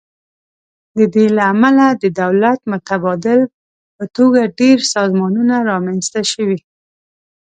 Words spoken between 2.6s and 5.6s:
متبادل په توګه ډیر سازمانونه